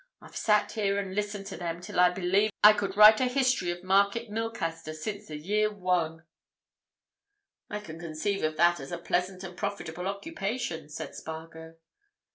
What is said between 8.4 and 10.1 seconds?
of that as a pleasant and profitable